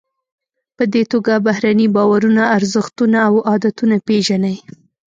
[0.77, 4.55] په دې توګه بهرني باورونه، ارزښتونه او عادتونه پیژنئ.